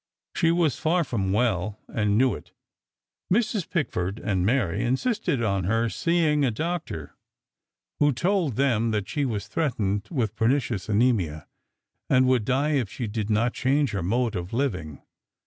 She 0.35 0.49
was 0.49 0.79
far 0.79 1.03
from 1.03 1.31
well, 1.31 1.77
and 1.87 2.17
knew 2.17 2.33
it. 2.33 2.53
Mrs. 3.31 3.69
Pickford 3.69 4.17
and 4.17 4.43
Mary 4.43 4.83
insisted 4.83 5.43
on 5.43 5.65
her 5.65 5.89
seeing 5.89 6.43
a 6.43 6.49
doctor, 6.49 7.15
who 7.99 8.11
told 8.11 8.55
them 8.55 8.89
that 8.89 9.07
she 9.07 9.25
was 9.25 9.47
threatened 9.47 10.07
with 10.09 10.35
pernicious 10.35 10.89
anemia, 10.89 11.45
and 12.09 12.25
would 12.27 12.45
die 12.45 12.71
if 12.71 12.89
she 12.89 13.05
did 13.05 13.29
not 13.29 13.53
change 13.53 13.91
her 13.91 14.01
mode 14.01 14.35
of 14.35 14.53
living. 14.53 15.03